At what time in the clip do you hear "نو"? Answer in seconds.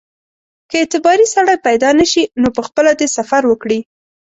2.41-2.47